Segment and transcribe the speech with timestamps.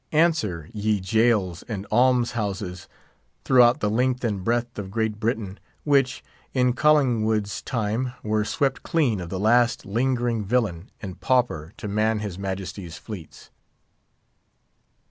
[0.13, 2.87] Answer, ye jails and alms houses
[3.45, 6.23] throughout the length and breadth of Great Britain, which,
[6.55, 12.17] in Collingwood's time, were swept clean of the last lingering villain and pauper to man
[12.17, 13.51] his majesty's fleets.